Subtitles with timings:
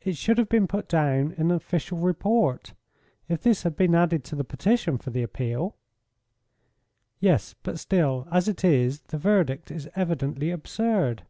[0.00, 2.72] "It should have been put down in an official report.
[3.28, 5.76] If this had been added to the petition for the appeal"
[7.20, 11.24] "Yes, but still, as it is, the verdict is evidently absurd."